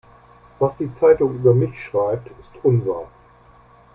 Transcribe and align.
Was 0.57 0.75
die 0.77 0.91
Zeitung 0.93 1.35
über 1.35 1.53
mich 1.53 1.75
schreibt, 1.85 2.27
ist 2.39 2.57
unwahr. 2.65 3.07